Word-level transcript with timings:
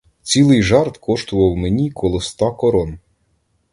Цілий 0.21 0.63
жарт 0.63 0.97
коштував 0.97 1.55
мені 1.57 1.91
коло 1.91 2.17
ста 2.17 2.51
корон. 2.51 2.99